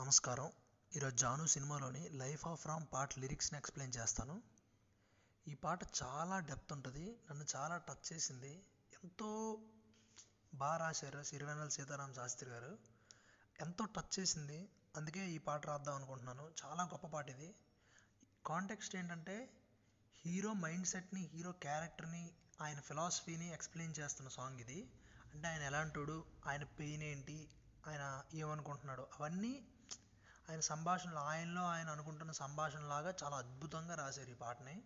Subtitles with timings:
[0.00, 0.52] నమస్కారం.
[0.96, 4.42] ఈరోజు జాను సినిమాలోని లైఫ్ ఆఫ్ రామ్ పాట లిరిక్స్ని ఎక్స్ప్లెయిన్ చేస్తాను.
[5.48, 7.18] ఈ పాట చాలా డెప్త్ ఉంటుంది.
[7.30, 8.62] నన్ను చాలా టచ్ చేసింది.
[9.04, 9.60] ఎంతో
[10.54, 12.78] బాగా రాశారు సిరివెన్నెల సీతారాం శాస్త్రి గారు.
[13.60, 14.68] ఎంతో టచ్ చేసింది.
[14.96, 16.50] అందుకే ఈ పాట రాద్దాం అనుకుంటున్నాను.
[16.64, 17.54] చాలా గొప్ప పాట ఇది.
[18.46, 19.50] కాంటెక్స్ట్ ఏంటంటే
[20.26, 22.30] హీరో మైండ్ సెట్ని హీరో క్యారెక్టర్ని
[22.60, 24.90] ఆయన ఫిలాసఫీని ఎక్స్ప్లెయిన్ చేస్తున్న సాంగ్ ఇది.
[25.34, 27.48] అంటే ఆయన ఎలాంటోడు ఆయన పెయిన్ ఏంటి?
[27.86, 29.02] ఆయన ఏమనుకుంటున్నాడు?
[29.02, 29.68] అవన్నీ
[30.50, 34.82] ఆయన సంభాషణలు ఆయనలో ఆయన అనుకుంటున్న సంభాషణలాగా చాలా అద్భుతంగా రాశారు ఈ పాటని.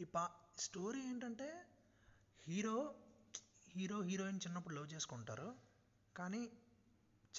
[0.00, 1.66] ఈ పా స్టోరీ ఏంటంటే
[2.48, 2.94] హీరో
[3.68, 5.54] హీరో హీరోయిన్ చిన్నప్పుడు లవ్ చేసుకుంటారు.
[6.16, 6.52] కానీ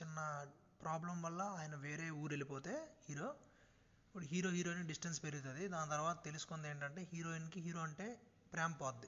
[0.02, 0.48] చిన్న
[0.82, 3.36] ప్రాబ్లం వల్ల ఆయన వేరే ఊరు వెళ్ళిపోతే హీరో
[4.08, 5.68] ఇప్పుడు హీరో హీరోయిన్ డిస్టెన్స్ పెరుగుతుంది.
[5.68, 8.22] దాని తర్వాత తెలుసుకుంది ఏంటంటే హీరోయిన్కి హీరో అంటే
[8.54, 9.08] ప్రేమ పోద్ది.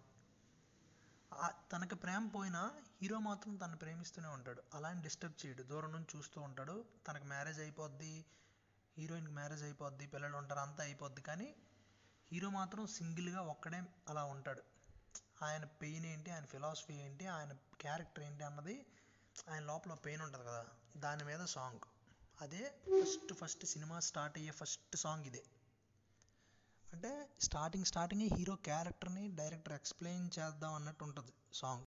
[1.72, 4.62] తనకి ప్రేమ పోయినా హీరో మాత్రం తను ప్రేమిస్తూనే ఉంటాడు.
[4.74, 5.64] అలా అని డిస్టర్బ్ చేయడు.
[5.64, 6.86] దూరం నుంచి చూస్తూ ఉంటాడు.
[7.08, 8.26] తనకు మ్యారేజ్ అయిపోద్ది
[8.98, 11.22] హీరోయిన్కి మ్యారేజ్ అయిపోద్ది పిల్లలు ఉంటారు అంతా అయిపోద్ది.
[11.22, 11.56] కానీ
[12.32, 14.64] హీరో మాత్రం సింగిల్గా ఒక్కడే అలా ఉంటాడు.
[15.44, 18.86] ఆయన పెయిన్ ఏంటి ఆయన ఫిలాసఫీ ఏంటి ఆయన క్యారెక్టర్ ఏంటి అన్నది
[19.50, 20.66] ఆయన లోపల పెయిన్ ఉంటుంది కదా
[20.98, 21.80] దాని మీద సాంగ్.
[22.42, 22.64] అదే
[23.02, 25.44] ఫస్ట్ ఫస్ట్ సినిమా స్టార్ట్ అయ్యే ఫస్ట్ సాంగ్ ఇదే.
[26.94, 31.86] అంటే స్టార్టింగ్ స్టార్టింగ్ హీరో క్యారెక్టర్ని డైరెక్టర్ ఎక్స్ప్లెయిన్ చేద్దాం అన్నట్టు ఉంటుంది సాంగ్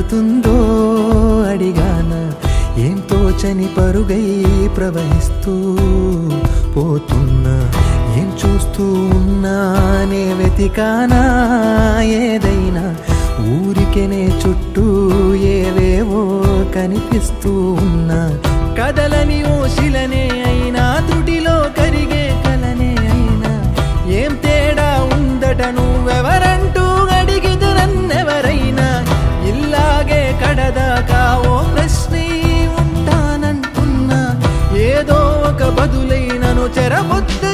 [0.00, 0.20] ఎటు
[1.52, 2.12] అడిగాన
[2.80, 4.44] ఏం తోచని పరుగై
[4.76, 5.76] ప్రవహిస్తూ
[6.76, 7.72] పోతున్నా
[8.18, 11.22] ఏం చూస్తూ ఉన్నానే వెతికానా
[12.02, 12.94] ఏదైనా?
[13.40, 14.86] ఊరికెనే చుట్టూ
[15.34, 16.44] ఏవేవో
[16.74, 18.38] కనిపిస్తూ ఉన్నా.
[18.78, 23.52] కదలని ఓశిలనే అయినా తుటిలో కరిగే కలనే అయినా.
[24.08, 26.49] ఏం తేడా ఉందట నువ్వెవర
[30.70, 32.26] ఇల్లాగే ఓ ప్రశ్నే
[32.80, 34.18] ఉంటానంటున్నా.
[34.78, 35.18] ఏదో
[35.50, 37.49] ఒక బదులైనను చెరబొద్దు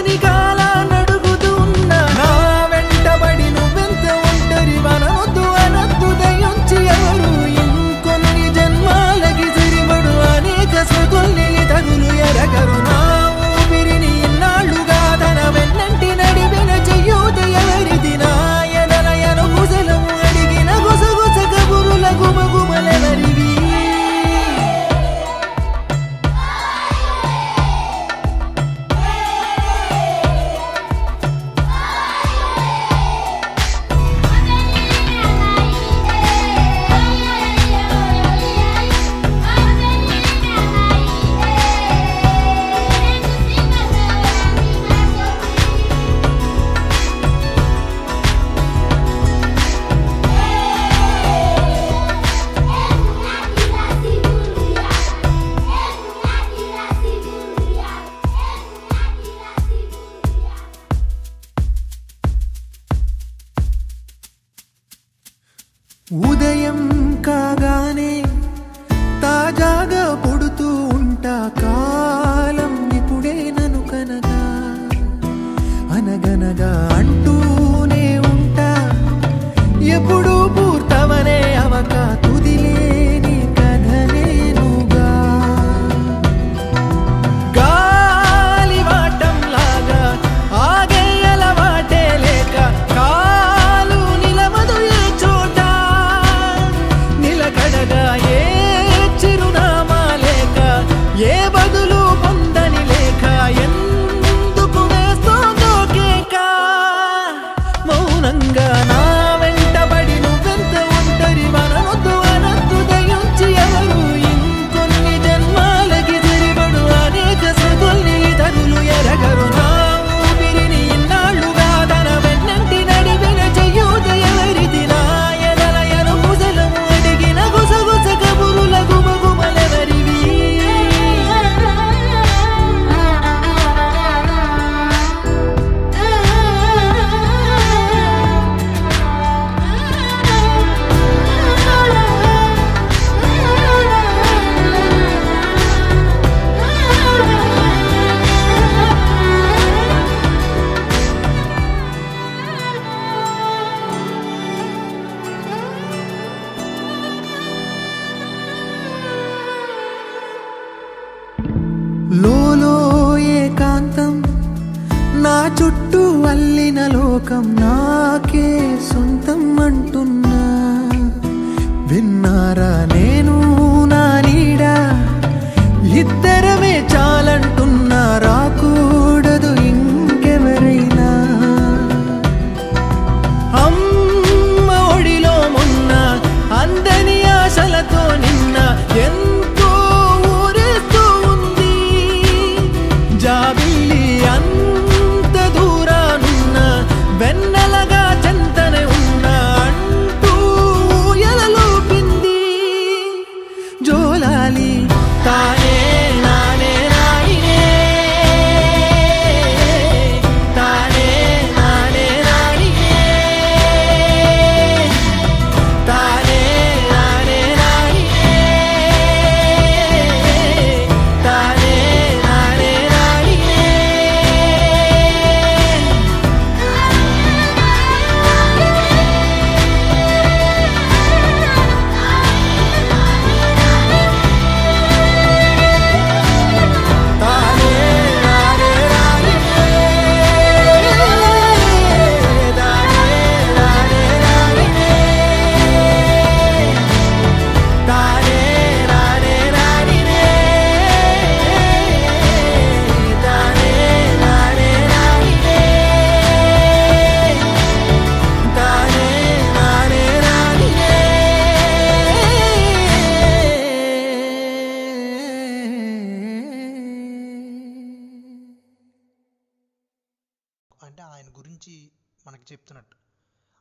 [270.96, 271.93] అంటే ఆయన గురించి
[272.26, 272.96] మనకి చెప్తున్నట్టు.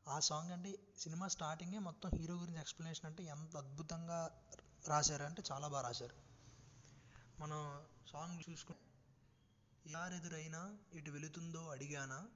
[0.09, 4.43] ఆ సాంగ్ అంటే సినిమా స్టార్టింగే మొత్తం హీరో గురించి ఎక్స్ప్లెనేషన్ అంటే ఎంత అద్భుతంగా
[4.87, 6.15] రాశారు అంటే చాలా బాగా రాశారు.
[7.39, 8.81] మనం సాంగ్ చూసుకుంటే
[9.91, 12.27] యారెదురైనా ఇటు వెళుతుందో అడిగానా?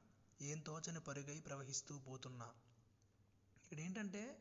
[0.41, 2.45] ఏం తోచని పరుగై ప్రవహిస్తూ పోతున్నా?
[3.63, 4.39] ఇక్కడ ఏంటంటే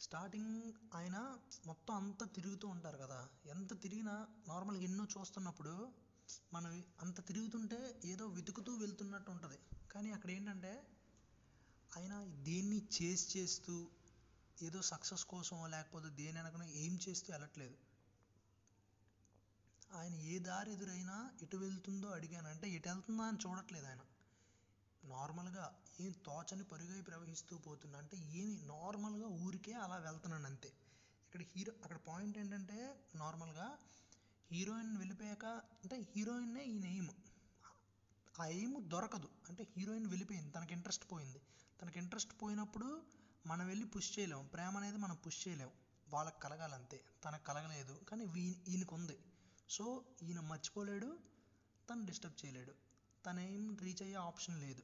[0.00, 3.28] స్టార్టింగ్ ఆయన మొత్తం అంతా తిరుగుతూ ఉంటారు కదా.
[3.46, 6.05] ఎంత తిరిగినా నార్మల్గా ఎన్నో చూస్తున్నప్పుడు
[6.52, 9.58] మనం అంత తిరుగుతుంటే ఏదో వెతుకుతూ వెళ్తున్నట్టు ఉంటుంది.
[9.92, 10.86] కానీ అక్కడ ఏంటంటే
[11.96, 13.88] ఆయన దేన్ని చేసి చేస్తూ
[14.62, 17.76] ఏదో సక్సెస్ కోసం లేకపోతే దేని వెనకనో ఏం చేస్తూ వెళ్ళట్లేదు.
[19.92, 22.48] ఆయన ఏ దారి ఎదురైనా ఎటు వెళ్తుందో అడిగాను.
[22.48, 24.00] అంటే ఎటు వెళ్తుందా అని చూడట్లేదు ఆయన.
[25.04, 27.98] నార్మల్గా ఏం తోచని పరుగై ప్రవహిస్తూ పోతున్నా.
[27.98, 30.68] అంటే ఏమి నార్మల్గా ఊరికే అలా వెళ్తున్నాను అంతే.
[31.26, 33.78] ఇక్కడ హీరో అక్కడ పాయింట్ ఏంటంటే నార్మల్గా
[34.52, 37.08] హీరోయిన్ వెళ్ళిపోయాక అంటే హీరోయిన్నే ఈయన ఎయిమ్
[38.40, 39.28] ఆ ఎయిమ్ దొరకదు.
[39.48, 41.40] అంటే హీరోయిన్ వెళ్ళిపోయింది తనకి ఇంట్రెస్ట్ పోయింది.
[41.82, 43.02] తనకి ఇంట్రెస్ట్ పోయినప్పుడు
[43.46, 45.70] మనం వెళ్ళి పుష్ చేయలేము ప్రేమ అనేది మనం పుష్ చేయలేము
[46.08, 47.00] వాళ్ళకి కలగాలంతే.
[47.24, 49.18] తనకు కలగలేదు కానీ వీ ఈయనకు ఉంది
[49.68, 51.18] సో ఈయన మర్చిపోలేడు
[51.90, 52.72] తను డిస్టర్బ్ చేయలేడు.
[53.26, 54.82] తన ఏం రీచ్ అయ్యే ఆప్షన్ లేదు.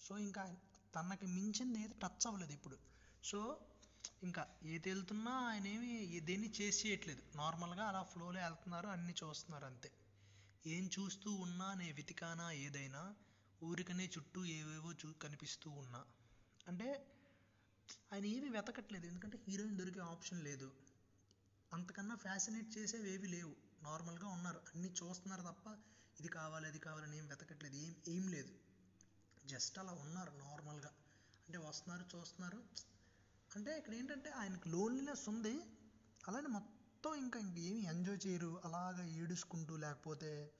[0.00, 0.56] సో ఇంకా
[0.94, 2.78] తనకి మించింది ఏది టచ్ అవ్వలేదు ఇప్పుడు.
[3.24, 3.60] సో
[4.22, 9.90] ఇంకా ఏది వెళ్తున్నా ఆయన ఏమి దేన్ని చేసి చేయట్లేదు నార్మల్గా అలా ఫ్లోలో వెళ్తున్నారు అన్నీ చూస్తున్నారు అంతే.
[10.66, 13.02] ఏం చూస్తూ ఉన్నా నే వెతికానా ఏదైనా
[13.62, 16.00] ఊరికనే చుట్టూ ఏవేవో చూ కనిపిస్తూ ఉన్నా.
[16.68, 16.88] అంటే
[18.12, 19.06] ఆయన ఏమీ వెతకట్లేదు.
[19.06, 20.68] ఎందుకంటే హీరోయిన్ దొరికే ఆప్షన్ లేదు.
[21.72, 23.54] అంతకన్నా ఫ్యాసినేట్ చేసేవి ఏవి లేవు.
[23.82, 24.60] నార్మల్గా ఉన్నారు.
[24.74, 25.66] అన్నీ చూస్తున్నారు తప్ప
[26.20, 27.76] ఇది కావాలి అది కావాలని ఏం వెతకట్లేదు.
[27.76, 28.52] ఏం ఏం లేదు.
[29.44, 30.92] జస్ట్ అలా ఉన్నారు నార్మల్గా.
[31.48, 32.60] అంటే వస్తున్నారు చూస్తున్నారు.
[33.56, 35.54] అంటే ఇక్కడ ఏంటంటే ఆయనకు లోన్లీనెస్ ఉంది.
[36.28, 38.60] అలానే మొత్తం ఇంకా ఇంకేమి ఎంజాయ్ చేయరు.
[38.64, 40.52] అలాగా ఏడుచుకుంటూ లేకపోతే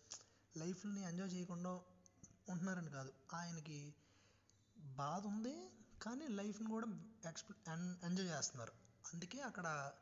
[0.56, 1.70] లైఫ్ని ఎంజాయ్ చేయకుండా
[2.48, 3.12] ఉంటున్నారని కాదు.
[3.34, 3.94] ఆయనకి
[4.78, 5.70] బాధ ఉంది
[6.02, 6.86] కానీ లైఫ్ని కూడా
[7.28, 7.52] ఎక్స్ప్
[8.04, 8.72] ఎంజాయ్ చేస్తున్నారు.
[9.14, 9.92] అందుకే అక్కడ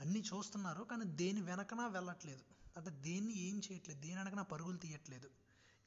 [0.00, 2.44] అన్నీ చూస్తున్నారు కానీ దేని వెనకనా వెళ్ళట్లేదు.
[2.76, 5.30] అంటే దేన్ని ఏం చేయట్లేదు దేని వెనకన పరుగులు తీయట్లేదు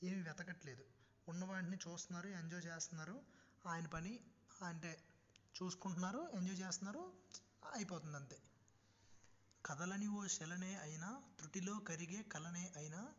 [0.04, 0.84] ఏమి వెతకట్లేదు.
[1.28, 3.22] ఉన్న వాటిని చూస్తున్నారు ఎంజాయ్ చేస్తున్నారు.
[3.68, 4.20] ఆయన పని
[4.64, 4.92] అంటే
[5.56, 7.14] చూసుకుంటున్నారు ఎంజాయ్ చేస్తున్నారు
[7.74, 8.42] అయిపోతుంది అంతే
[9.66, 13.14] కథలని ఓ శలనే అయినా త్రుటిలో కరిగే కలనే అయినా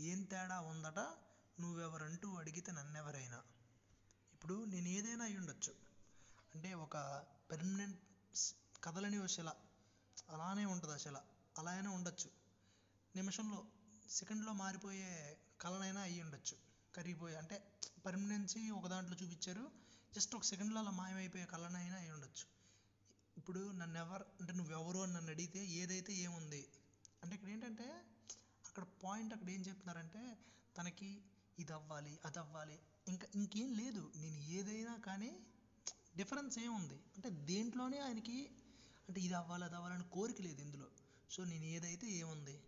[0.00, 0.98] ఏం తేడా ఉందట
[1.60, 3.44] నువ్వెవరంటూ అడిగితే నన్నెవరైనా.
[4.32, 5.74] ఇప్పుడు నేను ఏదైనా అయి ఉండొచ్చు.
[6.54, 6.96] అంటే ఒక
[7.50, 8.00] పెర్మనెంట్
[8.84, 9.50] కదలని ఓ శిల.
[10.30, 11.18] అలానే ఉంటుంది ఆ శిల.
[11.58, 12.30] అలా ఉండొచ్చు.
[13.16, 13.66] నిమిషంలో
[14.10, 16.56] సెకండ్లో మారిపోయే కలనైనా అయ్యి ఉండొచ్చు
[16.94, 17.56] కరిగిపోయి అంటే
[18.06, 19.83] పర్మనెన్సీ ఒక దాంట్లో చూపించారు
[20.14, 22.46] జస్ట్ ఒక సెకండ్లో అలా మాయమైపోయే కలనైనా అయి ఉండొచ్చు.
[23.36, 26.68] ఇప్పుడు నన్ను ఎవరు అంటే నువ్వెవరు అని నన్ను అడిగితే ఏదైతే ఏముంది?
[27.22, 27.86] అంటే ఇక్కడ ఏంటంటే
[28.66, 30.38] అక్కడ పాయింట్ అక్కడ ఏం చెప్తున్నారంటే
[30.78, 31.22] తనకి
[31.58, 32.78] ఇది అవ్వాలి అది అవ్వాలి
[33.08, 34.12] ఇంకా ఇంకేం లేదు.
[34.16, 35.38] నేను ఏదైనా కానీ
[36.16, 36.94] డిఫరెన్స్ ఏముంది?
[36.94, 38.50] అంటే దేంట్లోనే ఆయనకి
[39.08, 40.88] అంటే ఇది అవ్వాలి అది అవ్వాలని కోరిక లేదు ఇందులో.
[41.30, 42.62] సో నేను ఏదైతే ఏముంది?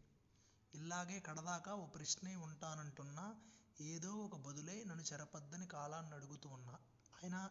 [0.74, 3.36] ఇలాగే కడదాకా ఓ ప్రశ్నే ఉంటానంటున్నా.
[3.80, 6.78] ఏదో ఒక బదులై నన్ను చెరపద్దని కాలాన్ని అడుగుతూ ఉన్నా.
[7.26, 7.50] ఆయన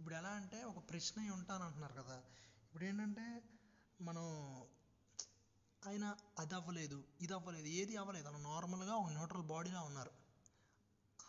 [0.00, 2.16] ఇప్పుడు ఎలా అంటే ఒక ప్రశ్న అయి ఉంటాను అంటున్నారు కదా.
[2.64, 3.42] ఇప్పుడు ఏంటంటే
[4.00, 4.24] మనం
[5.82, 10.10] ఆయన అది అవ్వలేదు ఇది అవ్వలేదు ఏది అవ్వలేదు ఆయన నార్మల్గా ఒక న్యూట్రల్ బాడీలో ఉన్నారు.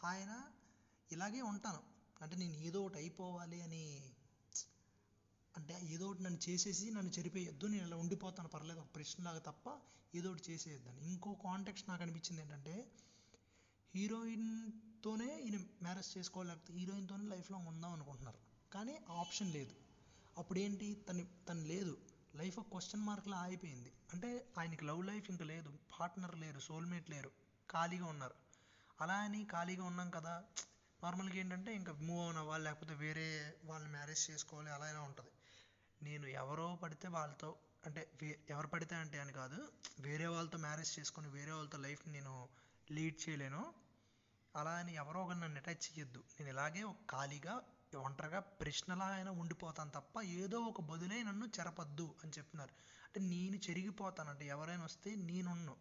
[0.06, 0.52] ఆయన
[1.12, 1.82] ఇలాగే ఉంటాను.
[2.22, 4.14] అంటే నేను ఏదో ఒకటి అయిపోవాలి అని
[5.58, 9.80] అంటే ఏదో ఒకటి నన్ను చేసేసి నన్ను చెరిపేయొద్దు నేను ఇలా ఉండిపోతాను పర్లేదు ఒక ప్రశ్నలాగా తప్ప
[10.16, 11.02] ఏదో ఒకటి చేసేయొద్దని.
[11.06, 12.92] ఇంకో కాంటెక్స్ట్ నాకు అనిపించింది ఏంటంటే
[13.96, 14.50] హీరోయిన్
[15.04, 18.40] తోనే ఈయన మ్యారేజ్ చేసుకోవాలి లేకపోతే హీరోయిన్తోనే లైఫ్ లాంగ్ ఉందాం అనుకుంటున్నారు.
[18.72, 19.74] కానీ ఆ ఆప్షన్ లేదు.
[20.38, 21.94] అప్పుడు ఏంటి తను తను లేదు.
[22.36, 23.92] లైఫ్ క్వశ్చన్ మార్క్లా ఆగిపోయింది.
[24.14, 25.72] అంటే ఆయనకి లవ్ లైఫ్ ఇంకా లేదు.
[26.00, 27.32] పార్ట్నర్ లేరు సోల్మేట్ లేరు.
[27.70, 28.36] ఖాళీగా ఉన్నారు.
[29.02, 30.34] అలా అని ఖాళీగా ఉన్నాం కదా
[31.04, 33.28] నార్మల్గా ఏంటంటే ఇంకా మూవ్ ఆన్ అవ్వాలి లేకపోతే వేరే
[33.66, 35.32] వాళ్ళని మ్యారేజ్ చేసుకోవాలి అలా ఇలా ఉంటుంది.
[36.02, 37.50] నేను ఎవరో పడితే వాళ్ళతో
[37.86, 39.60] అంటే వే ఎవరు పడితే అంటే అని కాదు
[40.00, 42.34] వేరే వాళ్ళతో మ్యారేజ్ చేసుకొని వేరే వాళ్ళతో లైఫ్ నేను
[42.92, 43.62] లీడ్ చేయలేను.
[44.56, 46.24] అలా అని ఎవరో ఒకరు నన్ను అటాచ్ చేయొద్దు.
[46.38, 47.62] నేను ఇలాగే ఒక ఖాళీగా
[47.98, 52.74] ఒంటరిగా ప్రశ్నలా అయినా ఉండిపోతాను తప్ప ఏదో ఒక బదులే నన్ను చెరపద్దు అని చెప్తున్నారు
[53.06, 55.76] అంటే నేను చెరిగిపోతానంటే ఎవరైనా వస్తే నేనున్ను.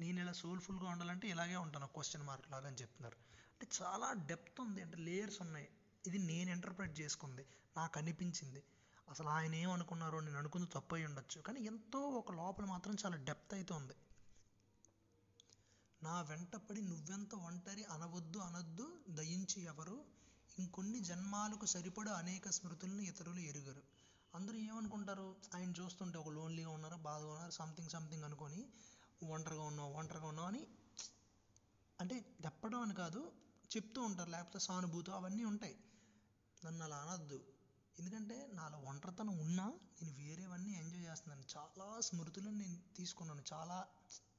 [0.00, 3.16] నేను ఇలా సోల్ఫుల్గా ఉండాలంటే ఇలాగే ఉంటాను క్వశ్చన్ మార్క్ లాగా అని చెప్తున్నారు
[3.52, 4.82] అంటే చాలా డెప్త్ ఉంది.
[4.82, 5.68] అంటే లేయర్స్ ఉన్నాయి.
[6.06, 7.46] ఇది నేను ఇంటర్ప్రిట్ చేసుకుంది.
[7.76, 8.62] నాకు అనిపించింది.
[9.08, 11.40] అసలు ఆయన ఏమనుకున్నారో నేను అనుకుంది తప్పు అయి ఉండొచ్చు.
[11.40, 13.94] కానీ ఎంతో ఒక లోపల మాత్రం చాలా డెప్త్ అయితే ఉంది.
[16.02, 20.04] నా వెంటపడి నువ్వెంత ఒంటరి అనవద్దు అనొద్దు దయించి ఎవరు?
[20.58, 23.82] ఇంకొన్ని జన్మాలకు సరిపడ అనేక స్మృతులను ఇతరులు ఎరుగరు.
[24.34, 25.36] అందరూ ఏమనుకుంటారు?
[25.54, 26.96] ఆయన చూస్తుంటే ఒక లోన్లీగా ఉన్నారు?
[26.96, 27.50] బాధగా ఉన్నారు?
[27.50, 28.66] సంథింగ్ సంథింగ్ అనుకొని
[29.22, 30.66] ఒంటరిగా ఉన్నావు ఒంటరిగా ఉన్నావు అని
[32.00, 33.32] అంటే చెప్పడం అని కాదు
[33.76, 34.30] చెప్తూ ఉంటారు.
[34.30, 35.76] లేకపోతే సానుభూతి అవన్నీ ఉంటాయి.
[36.64, 37.44] నన్ను అలా అనొద్దు.
[37.98, 39.64] ఎందుకంటే నాలో ఒంటరితనం ఉన్నా
[40.02, 41.44] నేను వేరేవన్నీ ఎంజాయ్ చేస్తున్నాను.
[41.56, 43.42] చాలా స్మృతులను నేను తీసుకున్నాను.
[43.52, 43.86] చాలా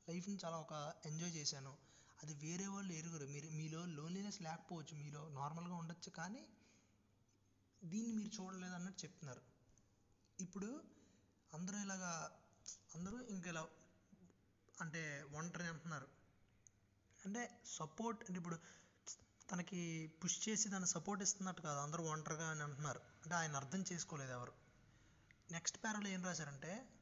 [0.09, 1.77] లైఫ్ని చాలా ఒక ఎంజాయ్ చేశాను.
[2.23, 3.25] అది వేరే వాళ్ళు ఎరుగురు.
[3.25, 4.97] మీరు మీలో లోన్లీనెస్ లేకపోవచ్చు.
[4.97, 6.45] మీలో నార్మల్గా ఉండొచ్చు కానీ
[7.83, 9.41] దీన్ని మీరు చూడలేదు అన్నట్టు చెప్తున్నారు.
[10.39, 10.83] ఇప్పుడు
[11.53, 12.39] అందరూ ఇలాగా
[12.95, 13.67] అందరూ ఇంక ఇలా
[14.81, 16.07] అంటే ఒంటరి అంటున్నారు.
[17.25, 18.59] అంటే సపోర్ట్ అంటే ఇప్పుడు
[19.51, 21.79] తనకి పుష్ చేసి దాన్ని సపోర్ట్ ఇస్తున్నట్టు కాదు.
[21.79, 22.99] అందరూ ఒంటరిగా అని అంటున్నారు.
[22.99, 24.53] అంటే ఆయన అర్థం చేసుకోలేదు ఎవరు.
[25.51, 26.98] నెక్స్ట్ పేరాలో ఏం రాశారంటే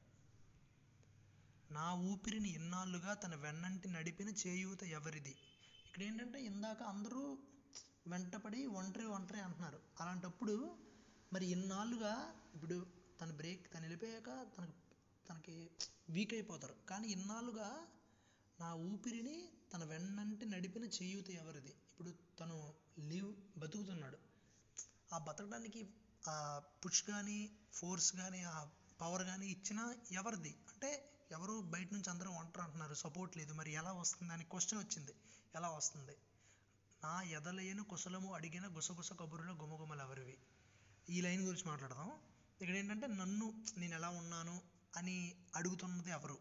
[1.71, 5.35] నా ఊపిరిని ఎన్నాళ్ళుగా తన వెన్నంటి నడిపిన చేయూత ఎవరిది?
[5.85, 7.37] ఇక్కడ ఏంటంటే ఇందాక అందరూ
[8.07, 9.79] వెంటపడి ఒంటరి ఒంటరి అంటున్నారు.
[9.99, 10.77] అలాంటప్పుడు
[11.33, 12.13] మరి ఇన్నాళ్ళుగా
[12.53, 12.87] ఇప్పుడు
[13.21, 14.73] తన బ్రేక్ తను వెళ్ళిపోయాక తనకు
[15.29, 15.69] తనకి
[16.09, 16.75] వీక్ అయిపోతారు.
[16.89, 17.87] కానీ ఇన్నాళ్ళుగా
[18.59, 21.69] నా ఊపిరిని తన వెన్నంటి నడిపిన చేయూత ఎవరిది?
[21.69, 24.17] ఇప్పుడు తను లీవ్ బతుకుతున్నాడు.
[25.13, 25.93] ఆ బతకడానికి
[26.27, 27.39] ఆ పుష్ కానీ
[27.73, 28.69] ఫోర్స్ కానీ ఆ
[29.01, 30.49] పవర్ కానీ ఇచ్చిన ఎవరిది?
[30.49, 33.53] అంటే ఎవరు బయట నుంచి అందరూ ఒంటరి అంటున్నారు సపోర్ట్ లేదు.
[33.53, 34.33] మరి ఎలా వస్తుంది?
[34.33, 35.15] అని క్వశ్చన్ వచ్చింది.
[35.55, 36.15] ఎలా వస్తుంది?
[37.03, 40.37] నా ఎదలయను కుశలము అడిగిన గుసగుస కబురుల గుమగుమలు ఎవరివి?
[41.09, 42.11] ఈ లైన్ గురించి మాట్లాడదాం.
[42.61, 44.61] ఇక్కడ ఏంటంటే నన్ను నేను ఎలా ఉన్నాను
[44.97, 46.37] అని అడుగుతున్నది ఎవరు?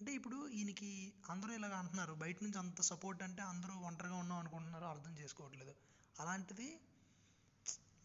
[0.00, 2.14] అంటే ఇప్పుడు ఈయనకి అందరూ ఇలాగ అంటున్నారు.
[2.14, 5.74] బయట నుంచి అంత సపోర్ట్ అంటే అందరూ ఒంటరిగా ఉన్నాం అనుకుంటున్నారు అర్థం చేసుకోవట్లేదు.
[6.20, 6.80] అలాంటిది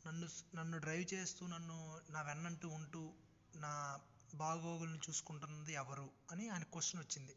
[0.07, 3.13] నన్ను నన్ను డ్రైవ్ చేస్తూ నన్ను నా వెన్నంటూ ఉంటూ
[3.55, 3.99] నా
[4.33, 7.35] బాగోగులను చూసుకుంటున్నది ఎవరు అని ఆయన క్వశ్చన్ వచ్చింది.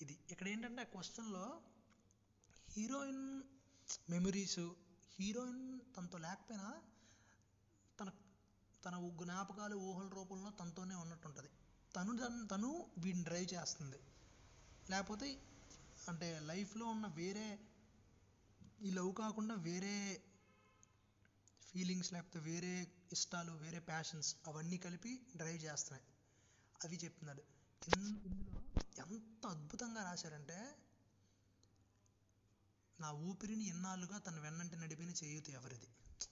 [0.00, 1.60] ఇది ఇక్కడ ఏంటంటే ఆ క్వశ్చన్లో
[2.70, 3.42] హీరోయిన్
[4.10, 4.60] మెమరీస్
[5.18, 6.82] హీరోయిన్ తనతో లేకపోయినా
[8.00, 8.10] తన
[8.84, 11.48] తన జ్ఞాపకాలు ఊహల రూపంలో తనతోనే ఉన్నట్టు ఉంటుంది
[11.96, 13.98] తను తను తను వీడిని డ్రైవ్ చేస్తుంది.
[14.90, 15.42] లేకపోతే
[16.08, 17.58] అంటే లైఫ్లో ఉన్న వేరే
[18.82, 20.22] ఈ లవ్ కాకుండా వేరే
[21.70, 26.06] ఫీలింగ్స్ లేకపోతే వేరే ఇష్టాలు వేరే ప్యాషన్స్ అవన్నీ కలిపి డ్రైవ్ చేస్తున్నాయి.
[26.84, 27.42] అవి చెప్తున్నాడు.
[27.82, 28.10] ఇందులో
[29.02, 30.58] ఎంత అద్భుతంగా రాశారంటే
[33.00, 35.88] నా ఊపిరిని ఎన్నాళ్ళుగా తను వెన్నంటి నడిపిన చేయూత ఎవరిది?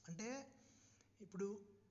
[0.09, 0.29] అంటే
[1.21, 1.47] ఇప్పుడు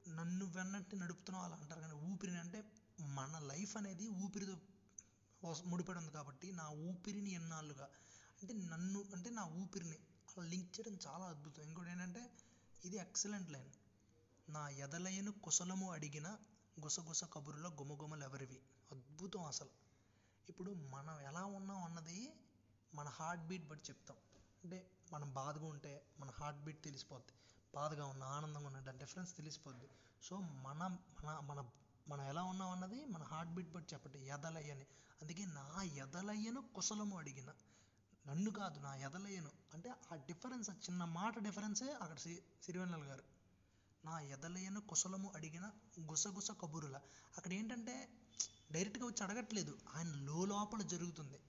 [0.08, 2.60] నన్ను వెన్నంటి నడుపుతున్నావు అలా అంటారు కానీ ఊపిరిని అంటే
[3.00, 4.56] మన లైఫ్ అనేది ఊపిరితో
[5.66, 7.88] ముడిపడి ఉంది కాబట్టి నా ఊపిరిని ఎన్నాళ్ళుగా
[8.42, 9.98] అంటే నన్ను అంటే నా ఊపిరిని
[10.30, 11.64] అలా లింక్ చేయడం చాలా అద్భుతం.
[11.64, 12.22] ఇంకోటి ఏంటంటే
[12.86, 13.72] ఇది ఎక్సలెంట్ లైన్.
[14.50, 16.28] నా ఎదలైన కుశలము అడిగిన
[16.82, 18.60] గుసగుస కబురుల గుమగుమలు ఎవరివి?
[18.92, 19.70] అద్భుతం అసలు.
[20.50, 22.34] ఇప్పుడు మనం ఎలా ఉన్నాం అన్నది
[22.94, 24.18] మన హార్ట్ బీట్ బట్టి చెప్తాం.
[24.64, 27.32] అంటే మనం బాధగా ఉంటే మన హార్ట్ బీట్ తెలిసిపోద్ది.
[27.76, 29.90] బాధగా ఉన్న ఆనందంగా ఉన్న దాని డిఫరెన్స్ తెలిసిపోద్ది.
[30.24, 31.70] సో మన మన మన
[32.08, 34.88] మనం ఎలా ఉన్నాం అన్నది మన హార్ట్ బీట్ బట్టి చెప్పండి ఎదలయ్యని.
[35.22, 37.54] అందుకే నా ఎదలయ్యను కుశలము అడిగిన.
[38.28, 39.52] నన్ను కాదు నా ఎదలయ్యను.
[39.74, 43.24] అంటే ఆ డిఫరెన్స్ ఆ చిన్న మాట డిఫరెన్సే అక్కడ సి సిరివెన్నెల గారు.
[44.06, 45.72] నా ఎదలయను కుశలము అడిగిన
[46.12, 46.98] గుసగుస కబురుల.
[47.38, 47.94] అక్కడ ఏంటంటే
[48.72, 49.78] డైరెక్ట్గా వచ్చి అడగట్లేదు.
[49.96, 50.08] ఆయన
[50.46, 51.40] లోపల జరుగుతుంది.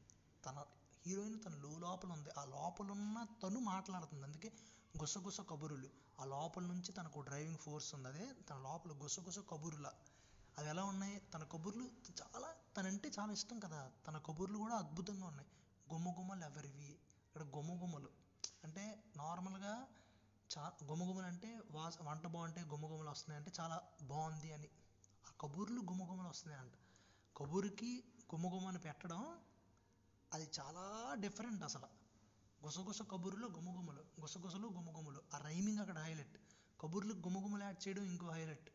[0.46, 0.64] తన
[1.06, 2.30] హీరోయిన్ తన లో లోపల ఉంది.
[2.38, 4.24] ఆ లోపల ఉన్న తను మాట్లాడుతుంది.
[4.24, 4.52] అందుకే
[4.98, 5.88] గుసగుస కబురులు.
[6.20, 8.08] ఆ లోపల నుంచి తనకు డ్రైవింగ్ ఫోర్స్ ఉంది.
[8.08, 9.86] అదే తన లోపల గుసగుస కబురుల.
[10.58, 11.22] అవి ఎలా ఉన్నాయి?
[11.34, 11.90] తన కబుర్లు
[12.22, 13.90] చాలా తనంటే చాలా ఇష్టం కదా.
[14.06, 15.48] తన కబుర్లు కూడా అద్భుతంగా ఉన్నాయి.
[15.92, 16.90] గుమ్మగుమ్మలు ఎవరివి?
[17.26, 18.08] ఇక్కడ గుమ్మగుమ్మలు
[18.64, 19.86] అంటే నార్మల్గా
[20.50, 24.68] చా ఘుమఘుమలు అంటే వాస వంట బాగుంటే ఘుమఘుమలు వస్తున్నాయి అంటే చాలా బాగుంది అని.
[25.26, 26.74] ఆ కబుర్లు గుమ్మగుమ్మలు వస్తున్నాయి అంట
[27.36, 29.22] కబురుకి గుమ్మగుమ్మని పెట్టడం
[30.32, 31.88] అది చాలా డిఫరెంట్ అసలు.
[32.64, 35.20] గుసగుస కబుర్లో గుమగుమలు గుసగుసలు గుమగుమలు.
[35.34, 36.38] ఆ రైమింగ్ అక్కడ హైలైట్.
[36.80, 38.70] కబుర్లు గుమగుమలు యాడ్ చేయడం ఇంకో హైలైట్.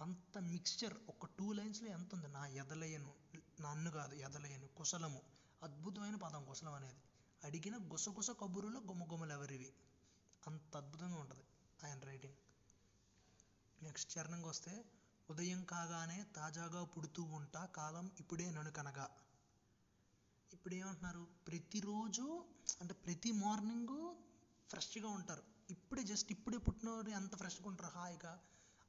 [0.00, 2.28] అంత మిక్స్చర్ ఒక టూ లైన్స్లో ఎంత ఉంది?
[2.28, 3.12] నా ఎదలయ్యను
[3.60, 5.20] నన్ను కాదు ఎదలయ్యను కుశలము.
[5.62, 7.02] అద్భుతమైన పదం కుశలం అనేది.
[7.44, 9.72] అడిగిన గుసగుస కబురులో గుమగుమలు ఎవరివి?
[10.42, 11.44] అంత అద్భుతంగా ఉంటుంది
[11.84, 12.38] ఆయన రైటింగ్
[13.78, 14.72] నెక్స్ట్ చరణంకి వస్తే
[15.28, 19.06] ఉదయం కాగానే తాజాగా పుడుతూ ఉంటా కాలం ఇప్పుడే ననుకనగా
[20.52, 21.22] ఇప్పుడు ఏమంటున్నారు?
[21.46, 22.24] ప్రతిరోజు
[22.80, 23.96] అంటే ప్రతి మార్నింగ్
[24.70, 25.44] ఫ్రెష్గా ఉంటారు.
[25.70, 28.32] ఇప్పుడే జస్ట్ ఇప్పుడే పుట్టినవారు ఎంత ఫ్రెష్గా ఉంటారు హాయిగా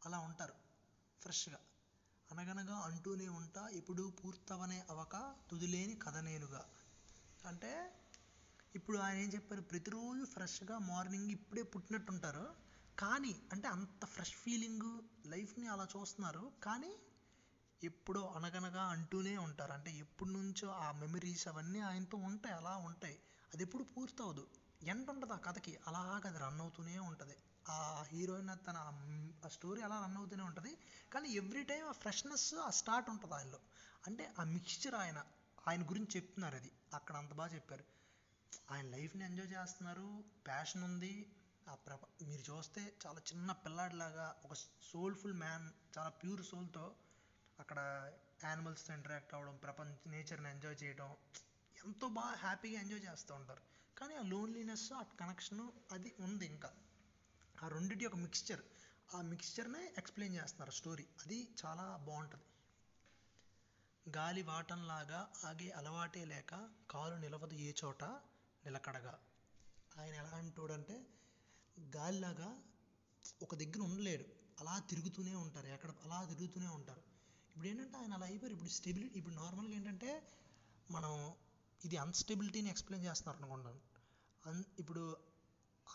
[0.02, 0.56] అలా ఉంటారు
[1.22, 1.60] ఫ్రెష్గా
[2.30, 5.16] అనగనగా అంటూనే ఉంటా ఇప్పుడు పూర్తవనే అవక
[5.50, 6.62] తుదిలేని కథనేనుగా
[7.46, 7.72] అంటే
[8.76, 9.62] ఇప్పుడు ఆయన ఏం చెప్పారు?
[9.62, 12.56] ప్రతిరోజు ఫ్రెష్గా మార్నింగ్ ఇప్పుడే పుట్టినట్టు ఉంటారు
[13.00, 16.52] కానీ అంటే అంత ఫ్రెష్ ఫీలింగ్ లైఫ్ని అలా చూస్తున్నారు.
[16.64, 16.92] కానీ
[17.84, 19.72] ఎప్పుడో అనగనగా అంటూనే ఉంటారు.
[19.72, 23.20] అంటే ఎప్పటి నుంచో ఆ మెమరీస్ అవన్నీ ఆయనతో ఉంటాయి అలా ఉంటాయి.
[23.54, 24.48] అది ఎప్పుడు పూర్తవదు.
[24.84, 25.80] ఎండ్ ఉంటుంది ఆ కథకి.
[25.88, 27.36] అలాగ అది రన్ అవుతూనే ఉంటుంది.
[27.70, 28.78] ఆ హీరోయిన్ తన
[29.46, 30.78] ఆ స్టోరీ అలా రన్ అవుతూనే ఉంటుంది.
[31.14, 33.60] కానీ ఎవ్రీ టైం ఆ ఫ్రెష్నెస్ ఆ స్టార్ట్ ఉంటుంది ఆయనలో.
[34.08, 35.24] అంటే ఆ మిక్స్చర్ ఆయన
[35.68, 36.72] ఆయన గురించి చెప్తున్నారు అది.
[36.94, 38.01] అక్కడ అంత బాగా చెప్పారు.
[38.72, 40.24] ఆయన లైఫ్ని ఎంజాయ్ చేస్తున్నారు.
[40.48, 41.32] ప్యాషన్ ఉంది.
[41.68, 46.96] ఆ ప్రప మీరు చూస్తే చాలా చిన్న పిల్లాడిలాగా ఒక సోల్ఫుల్ మ్యాన్ చాలా ప్యూర్ సోల్తో
[47.60, 47.80] అక్కడ
[48.44, 51.16] యానిమల్స్తో ఇంటరాక్ట్ అవ్వడం ప్రపంచ నేచర్ని ఎంజాయ్ చేయడం
[51.86, 53.62] ఎంతో బాగా హ్యాపీగా ఎంజాయ్ చేస్తూ ఉంటారు.
[53.98, 56.72] కానీ ఆ లోన్లీనెస్ ఆ కనెక్షన్ అది ఉంది ఇంకా.
[57.64, 58.62] ఆ రెండింటి యొక్క మిక్స్చర్
[59.16, 62.44] ఆ మిక్స్చర్నే ఎక్స్ప్లెయిన్ చేస్తున్నారు స్టోరీ అది చాలా బాగుంటుంది.
[64.10, 68.04] గాలి వాటంలాగా ఆగే అలవాటే లేక కాలు నిలవదు ఏ చోట
[68.66, 69.20] నిలకడగా.
[70.00, 71.06] ఆయన ఎలా అంటాడంటే
[71.96, 72.62] గాలిలాగా
[73.42, 74.26] ఒక దగ్గర ఉండలేడు.
[74.60, 75.68] అలా తిరుగుతూనే ఉంటారు.
[75.68, 77.02] ఎక్కడ అలా తిరుగుతూనే ఉంటారు.
[77.50, 78.54] ఇప్పుడు ఏంటంటే ఆయన అలా అయిపోయారు.
[78.54, 80.32] ఇప్పుడు స్టెబిలిటీ ఇప్పుడు నార్మల్గా ఏంటంటే
[80.92, 81.34] మనం
[81.86, 83.80] ఇది అన్స్టెబిలిటీని ఎక్స్ప్లెయిన్ చేస్తున్నారు అనుకుంటాను.
[84.46, 85.18] అన్ ఇప్పుడు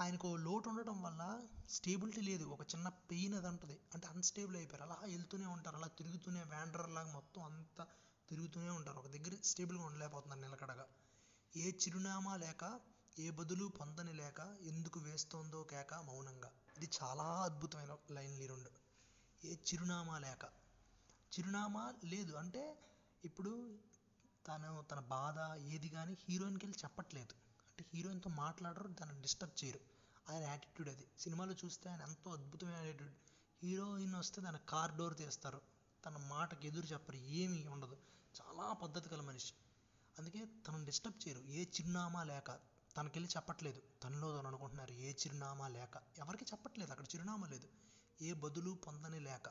[0.01, 2.45] ఆయనకు లోటు ఉండటం వల్ల స్టేబిలిటీ లేదు.
[2.45, 3.81] ఒక చిన్న పెయిన్ అది ఉంటుంది.
[3.95, 4.83] అంటే అన్స్టేబుల్ అయిపోయారు.
[4.85, 5.77] అలా వెళ్తూనే ఉంటారు.
[5.77, 7.87] అలా తిరుగుతూనే వ్యాండర్ లాగా మొత్తం అంతా
[8.29, 8.99] తిరుగుతూనే ఉంటారు.
[8.99, 10.87] ఒక దగ్గర స్టేబుల్గా ఉండలేకపోతున్నారు నిలకడగా.
[11.57, 12.81] ఏ చిరునామా లేక
[13.19, 16.51] ఏ బదులు పొందని లేక ఎందుకు వేస్తోందో కేక మౌనంగా.
[16.77, 18.71] ఇది చాలా అద్భుతమైన లైన్లు ఈ రెండు.
[19.47, 20.45] ఏ చిరునామా లేక.
[21.39, 22.79] చిరునామా లేదు అంటే
[23.25, 23.79] ఇప్పుడు
[24.49, 27.33] తను తన బాధ ఏది కానీ హీరోయిన్కి వెళ్ళి చెప్పట్లేదు.
[27.33, 29.81] అంటే హీరోయిన్తో మాట్లాడరు దాన్ని డిస్టర్బ్ చేయరు.
[30.29, 31.07] ఆయన యాటిట్యూడ్ అది.
[31.19, 33.15] సినిమాలో చూస్తే ఆయన ఎంతో అద్భుతమైన యాటిట్యూడ్.
[33.63, 35.61] హీరోయిన్ వస్తే తన కార్ డోర్ తీస్తారు.
[36.07, 37.17] తన మాటకి ఎదురు చెప్పరు.
[37.17, 37.97] ఏమీ ఉండదు.
[38.41, 39.55] చాలా పద్ధతి గల మనిషి.
[40.19, 41.41] అందుకే తనను డిస్టర్బ్ చేయరు.
[41.41, 42.59] ఏ చిరునామా లేక
[42.97, 43.83] తనకెళ్ళి చెప్పట్లేదు.
[44.05, 46.03] తనలో తను అనుకుంటున్నారు ఏ చిరునామా లేక.
[46.19, 46.91] ఎవరికి చెప్పట్లేదు.
[46.91, 47.69] అక్కడ చిరునామా లేదు.
[48.23, 49.51] ఏ బదులు పొందని లేక.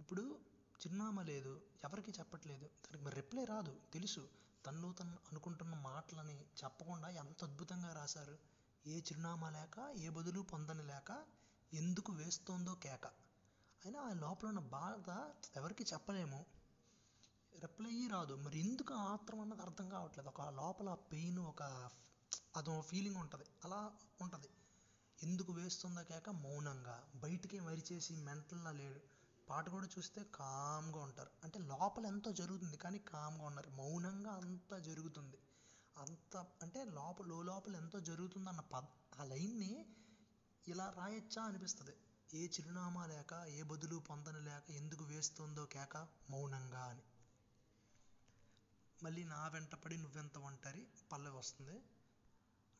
[0.00, 0.38] ఇప్పుడు
[0.80, 1.62] చిరునామా లేదు.
[1.84, 2.66] ఎవరికి చెప్పట్లేదు.
[2.66, 3.80] తనకి మరి రిప్లై రాదు.
[3.92, 4.28] తెలుసు.
[4.66, 8.38] తనలో తను అనుకుంటున్న మాటలని చెప్పకుండా ఎంత అద్భుతంగా రాశారు.
[8.86, 11.26] ఏ చిరునామా లేక ఏ బదులు పొందని లేక
[11.72, 13.06] ఎందుకు వేస్తోందో కేక.
[13.84, 16.46] అయినా ఆ లోపల ఉన్న బాధ ఎవరికి చెప్పలేము.
[17.60, 18.34] రిప్లై రాదు.
[18.34, 20.28] మరి ఎందుకు ఆత్రం అన్నది అర్థం కావట్లేదు.
[20.28, 21.90] ఒక లోపల పెయిన్ ఒక
[22.56, 23.44] అదో ఫీలింగ్ ఉంటుంది.
[23.64, 24.48] అలా ఉంటుంది.
[25.22, 27.08] ఎందుకు వేస్తుందో కాక మౌనంగా.
[27.14, 29.00] బయటికి మరిచేసి మెంటల్లా లేడు.
[29.50, 31.30] పాట కూడా చూస్తే కామ్గా ఉంటారు.
[31.44, 33.70] అంటే లోపల ఎంతో జరుగుతుంది కానీ కామ్గా ఉన్నారు.
[33.70, 35.38] మౌనంగా అంతా జరుగుతుంది.
[35.98, 38.82] అంత అంటే లోపల లోపల ఎంతో జరుగుతుంది అన్న పద
[39.20, 39.86] ఆ లైన్ని
[40.68, 41.92] ఇలా రాయొచ్చా అనిపిస్తుంది.
[42.34, 47.02] ఏ చిరునామా లేక ఏ బదులు పొందన లేక ఎందుకు వేస్తుందో కేక మౌనంగా అని.
[48.98, 50.82] మళ్ళీ నా వెంటపడి నువ్వెంత ఒంటరి?
[51.10, 51.76] పల్లవి వస్తుంది.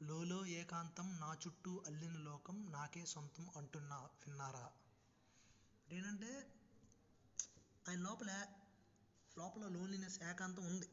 [0.00, 4.66] లోలో ఏకాంతం నా చుట్టూ అల్లిన లోకం నాకే సొంతం అంటున్నా విన్నారా?
[5.88, 6.30] ఏంటంటే
[7.86, 8.30] ఆయన లోపల
[9.36, 10.88] లోపల లోన్లీనెస్ ఏకాంతం ఉంది.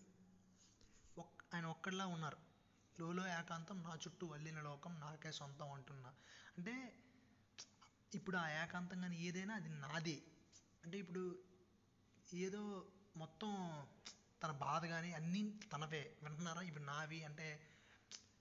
[1.18, 2.40] ఒక్ ఆయన ఒక్కడిలా ఉన్నారు.
[2.98, 6.12] లోలో ఏకాంతం నా చుట్టూ అల్లిన లోకం నాకే సొంతం అంటున్నా.
[6.58, 6.74] అంటే
[8.14, 10.18] ఇప్పుడు ఆ ఏకాంతం కానీ ఏదైనా అది నాదే.
[10.84, 11.24] అంటే ఇప్పుడు
[12.38, 12.62] ఏదో
[13.16, 13.52] మొత్తం
[14.46, 16.18] తన బాధ కానీ అన్నీ తనవే.
[16.24, 16.62] వింటున్నారా?
[16.62, 17.24] ఇవి నావి.
[17.24, 17.48] అంటే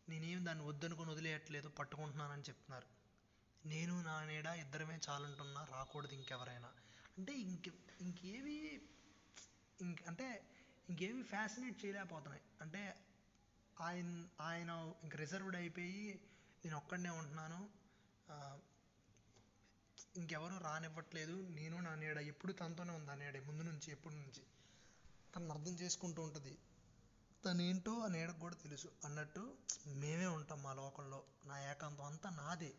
[0.09, 2.87] నేనేం దాన్ని వద్దనుకొని వదిలేయట్లేదు పట్టుకుంటున్నానని చెప్తున్నారు.
[3.67, 6.69] నేను నా నీడ ఇద్దరమే చాలంటున్నా రాకూడదు ఇంకెవరైనా.
[7.19, 7.69] అంటే ఇంక
[8.01, 8.83] ఇంకేవి
[9.81, 10.27] ఇంక అంటే
[10.89, 12.43] ఇంకేవి ఫ్యాసినేట్ చేయలేకపోతున్నాయి.
[12.61, 12.83] అంటే
[13.81, 16.21] ఆయన ఆయన ఇంక రిజర్వ్డ్ అయిపోయి
[16.65, 17.61] నేను ఒక్కడనే ఉంటున్నాను.
[18.29, 18.61] ఇంకెవరూ
[20.17, 21.49] ఇంకెవరు రానివ్వట్లేదు.
[21.49, 23.43] నేను నా నీడ ఎప్పుడు తనతోనే ఉంది ఆ నీడ.
[23.47, 24.43] ముందు నుంచి ఎప్పటి నుంచి.
[25.35, 26.59] తను అర్థం చేసుకుంటూ ఉంటుంది.
[27.45, 28.89] తనేంటో అని ఏడకు కూడా తెలుసు.
[29.05, 29.55] అన్నట్టు
[29.87, 31.25] మేమే ఉంటాం మా లోకంలో.
[31.45, 32.75] నా ఏకాంతం అంతా నాదే.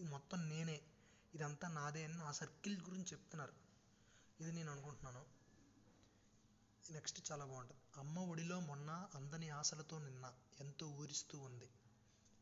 [0.00, 0.80] మొత్తం నేనే.
[1.34, 3.52] ఇదంతా నాదే అని నా సర్కిల్ గురించి చెప్తున్నారు.
[4.40, 5.24] ఇది నేను అనుకుంటున్నాను.
[6.90, 7.80] నెక్స్ట్ చాలా బాగుంటుంది.
[7.96, 11.68] అమ్మ ఒడిలో మొన్న అందని ఆశలతో నిన్న ఎంతో ఊరిస్తూ ఉంది.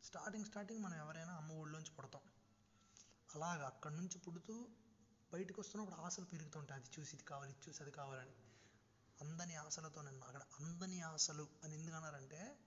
[0.05, 2.23] స్టార్టింగ్ స్టార్టింగ్ మనం ఎవరైనా అమ్మ ఒడిలోంచి పుడతాం.
[3.35, 4.69] అలాగా అక్కడి నుంచి పుడుతూ
[5.33, 6.81] బయటకు వస్తున్నప్పుడు ఆశలు పెరుగుతుంటాయి.
[6.81, 8.50] అది చూసి ఇది కావాలి ఇది చూసి అది కావాలని.
[9.21, 12.59] అందని ఆశలతో నిన్న అక్కడ అందని ఆశలు అని ఎందుకు అన్నారంటే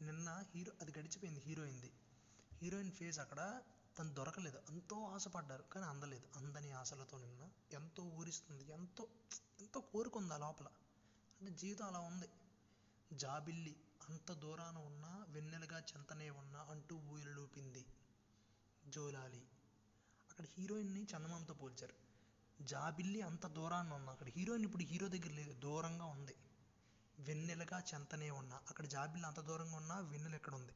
[0.00, 1.90] నిన్న హీరో అది గడిచిపోయింది హీరోయిన్ది.
[2.52, 3.40] హీరోయిన్ ఫేస్ అక్కడ
[3.98, 4.62] తను దొరకలేదు.
[4.70, 6.28] ఎంతో ఆశపడ్డారు కానీ అందలేదు.
[6.36, 9.08] అందని ఆశలతో నిన్న ఎంతో ఊరిస్తుంది ఎంతో
[9.60, 10.68] ఎంతో కోరుకుంది ఆ లోపల.
[11.40, 12.28] అంటే జీవితం అలా ఉంది.
[13.12, 13.76] జాబిల్లి
[14.08, 17.84] అంత దూరాన ఉన్నా వెన్నెలగా చెంతనే ఉన్నా అంటూ ఊయలూపింది
[18.88, 19.42] జోలాలి.
[20.30, 22.09] అక్కడ హీరోయిన్ని చందమామతో పోల్చారు.
[22.62, 26.34] జాబిల్లి అంత దూరాన ఉన్నా అక్కడ హీరోయిన్ ఇప్పుడు హీరో దగ్గర లేదు దూరంగా ఉంది.
[27.18, 30.74] వెన్నెలగా చెంతనే ఉన్నా అక్కడ జాబిల్లి అంత దూరంగా ఉన్నా వెన్నెల ఎక్కడ ఉంది?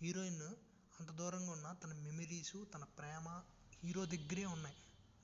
[0.00, 0.42] హీరోయిన్
[1.00, 3.42] అంత దూరంగా ఉన్నా తన మెమరీస్ తన ప్రేమ
[3.82, 4.76] హీరో దగ్గరే ఉన్నాయి.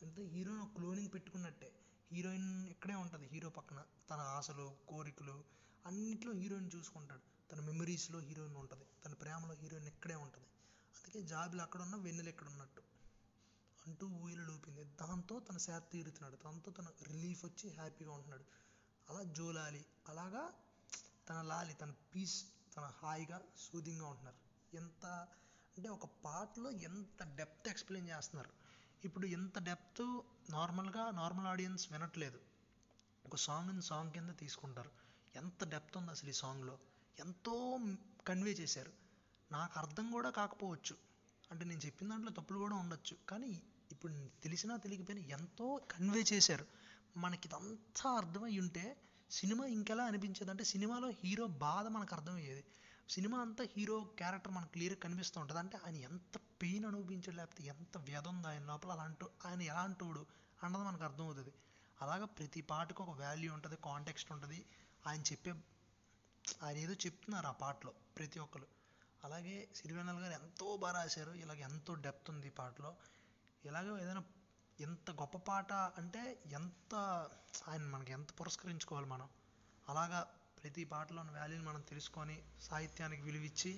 [0.02, 1.72] అంటే హీరోయిన్ ఒక క్లోనింగ్ పెట్టుకున్నట్టే.
[2.12, 3.84] హీరోయిన్ ఇక్కడే ఉంటుంది హీరో పక్కన.
[4.10, 5.44] తన ఆశలు కోరికలు
[5.86, 7.52] అన్నిట్లో హీరోయిన్ చూసుకుంటాడు.
[7.52, 10.46] తన మెమరీస్లో హీరోయిన్ ఉంటుంది తన ప్రేమలో హీరోయిన్ ఇక్కడే ఉంటుంది.
[10.94, 12.82] అందుకే జాబిలు అక్కడ ఉన్న వెన్నెలు ఎక్కడ ఉన్నట్టు.
[13.87, 14.85] అంటూ ఊయలు లూపింది.
[14.85, 16.37] దాంతో తన సేద తీరుతున్నాడు.
[16.37, 18.44] దాంతో తన రిలీఫ్ వచ్చి హ్యాపీగా ఉంటున్నాడు.
[19.11, 19.87] అలా జోలాలి.
[20.09, 20.53] అలాగా
[21.29, 22.44] తన లాలి తన పీస్
[22.77, 24.37] తన హాయిగా సూదింగ్గా ఉంటున్నారు.
[24.77, 25.07] ఎంత
[25.77, 28.51] అంటే ఒక పాటలో ఎంత డెప్త్ ఎక్స్ప్లెయిన్ చేస్తున్నారు.
[29.05, 30.20] ఇప్పుడు ఎంత డెప్త్
[30.51, 32.40] నార్మల్గా నార్మల్ ఆడియన్స్ వినట్లేదు.
[33.27, 34.90] ఒక సాంగ్ ఇన్ సాంగ్ కింద తీసుకుంటారు.
[35.37, 36.79] ఎంత డెప్త్ ఉంది అసలు ఈ సాంగ్లో
[37.18, 37.79] ఎంతో
[38.27, 38.92] కన్వే చేశారు.
[39.53, 40.97] నాకు అర్థం కూడా కాకపోవచ్చు.
[41.51, 43.16] అంటే నేను చెప్పిన దాంట్లో తప్పులు కూడా ఉండొచ్చు.
[43.29, 46.66] కానీ ఇప్పుడు తెలిసినా తెలియకపోయినా ఎంతో కన్వే చేశారు.
[47.16, 48.97] మనకి ఇదంతా అర్థమై ఉంటే
[49.31, 52.64] సినిమా ఇంకెలా అనిపించేది అంటే సినిమాలో హీరో బాధ మనకు అర్థమయ్యేది.
[53.11, 55.61] సినిమా అంతా హీరో క్యారెక్టర్ మనకు క్లియర్గా కనిపిస్తూ ఉంటుంది.
[55.61, 60.27] అంటే ఆయన ఎంత పెయిన్ అనుభవించాడు లేకపోతే ఎంత వ్యధ ఉంది ఆయన లోపల అలాంటి ఆయన ఎలాంటోడు
[60.64, 61.53] అన్నది మనకు అర్థమవుతుంది.
[62.03, 64.66] అలాగా ప్రతి పాటకు ఒక వాల్యూ ఉంటుంది కాంటెక్స్ట్ ఉంటుంది.
[65.07, 65.55] ఆయన చెప్పే
[66.62, 68.66] ఆయన ఏదో చెప్తున్నారు ఆ పాటలో ప్రతి ఒక్కరు.
[69.25, 71.31] అలాగే సిరివెన్నెల గారు ఎంతో బాగా రాశారు.
[71.31, 72.97] ఇలాగ ఎంతో డెప్త్ ఉంది ఈ పాటలో.
[73.64, 74.22] ఇలాగే ఏదైనా
[74.79, 76.22] ఎంత గొప్ప పాట అంటే
[76.53, 76.94] ఎంత
[77.68, 79.29] ఆయన మనకి ఎంత పురస్కరించుకోవాలి మనం.
[79.88, 80.20] అలాగా
[80.62, 83.72] ప్రతి పాటలోని వాల్యూని మనం తెలుసుకొని సాహిత్యానికి విలువిచ్చి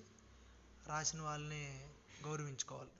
[0.86, 1.64] రాసిన వాళ్ళని
[2.24, 2.92] గౌరవించుకోవాలి.